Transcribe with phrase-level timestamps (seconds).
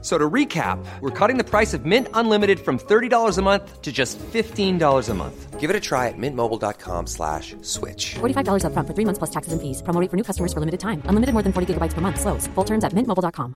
[0.00, 3.90] So to recap, we're cutting the price of Mint Unlimited from $30 a month to
[3.90, 5.58] just $15 a month.
[5.58, 8.14] Give it a try at mintmobile.com slash switch.
[8.20, 9.82] $45 upfront for three months plus taxes and fees.
[9.82, 11.02] Promo rate for new customers for limited time.
[11.06, 12.20] Unlimited more than 40 gigabytes per month.
[12.20, 12.46] Slows.
[12.54, 13.54] Full terms at mintmobile.com.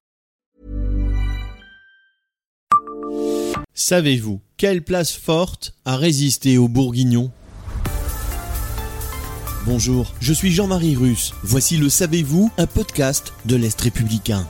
[3.75, 7.31] Savez-vous quelle place forte a résisté aux Bourguignons
[9.65, 11.35] Bonjour, je suis Jean-Marie Russe.
[11.45, 14.45] Voici le Savez-vous, un podcast de l'Est républicain.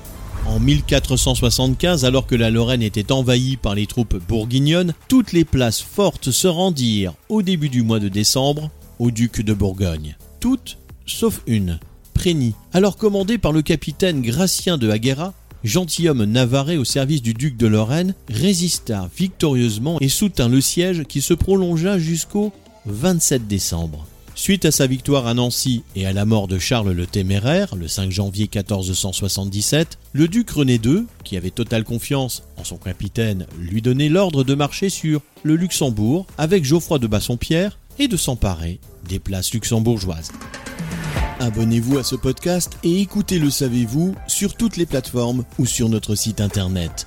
[0.46, 5.80] En 1475, alors que la Lorraine était envahie par les troupes bourguignonnes, toutes les places
[5.80, 10.16] fortes se rendirent au début du mois de décembre au duc de Bourgogne.
[10.40, 11.78] Toutes, sauf une,
[12.14, 12.54] Prégny.
[12.72, 15.32] Alors commandé par le capitaine Gratien de Aguera,
[15.64, 21.20] gentilhomme navarrais au service du duc de Lorraine, résista victorieusement et soutint le siège qui
[21.20, 22.52] se prolongea jusqu'au
[22.86, 24.06] 27 décembre.
[24.34, 27.86] Suite à sa victoire à Nancy et à la mort de Charles le Téméraire, le
[27.86, 33.82] 5 janvier 1477, le duc René II, qui avait totale confiance en son capitaine, lui
[33.82, 39.18] donnait l'ordre de marcher sur le Luxembourg avec Geoffroy de Bassompierre et de s'emparer des
[39.18, 40.32] places luxembourgeoises.
[41.38, 46.14] Abonnez-vous à ce podcast et écoutez Le Savez-vous sur toutes les plateformes ou sur notre
[46.14, 47.06] site internet.